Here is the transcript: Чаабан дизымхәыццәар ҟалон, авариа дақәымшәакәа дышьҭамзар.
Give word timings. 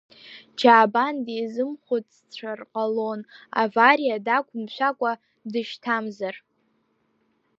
Чаабан 0.59 1.15
дизымхәыццәар 1.25 2.59
ҟалон, 2.71 3.21
авариа 3.61 4.17
дақәымшәакәа 4.25 5.11
дышьҭамзар. 5.51 6.35